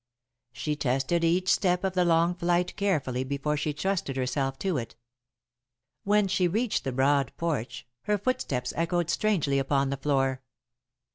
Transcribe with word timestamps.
She 0.51 0.75
tested 0.75 1.23
each 1.23 1.47
step 1.47 1.83
of 1.83 1.93
the 1.93 2.03
long 2.03 2.33
flight 2.33 2.75
carefully 2.75 3.23
before 3.23 3.55
she 3.55 3.71
trusted 3.71 4.15
herself 4.17 4.57
to 4.57 4.77
it. 4.79 4.95
When 6.05 6.27
she 6.27 6.47
reached 6.47 6.85
the 6.85 6.91
broad 6.91 7.31
porch, 7.37 7.85
her 8.05 8.17
footsteps 8.17 8.73
echoed 8.75 9.11
strangely 9.11 9.59
upon 9.59 9.91
the 9.91 9.97
floor. 9.97 10.41